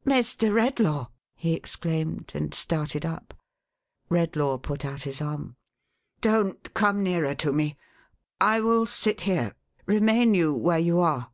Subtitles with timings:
[0.04, 0.52] "Mr.
[0.52, 1.06] Redlaw!"
[1.44, 3.32] he exclaimed, and started up.
[4.10, 5.54] Redlaw put out his arm.
[6.20, 7.76] "Don't come nearer to me.
[8.40, 9.54] I will sit here.
[9.86, 11.30] Remain yon, where you are